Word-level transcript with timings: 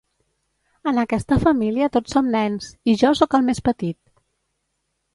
En 0.91 1.01
aquesta 1.01 1.37
família 1.43 1.91
tots 1.97 2.17
som 2.17 2.33
nens, 2.39 2.73
i 2.95 2.99
jo 3.05 3.15
soc 3.23 3.39
el 3.41 3.49
més 3.51 3.65
petit. 3.71 4.03